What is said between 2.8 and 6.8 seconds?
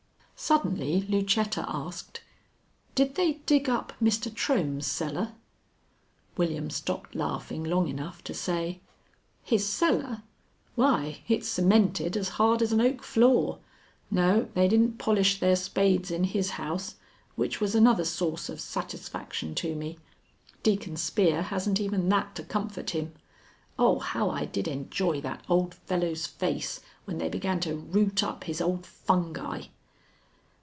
"Did they dig up Mr. Trohm's cellar?" William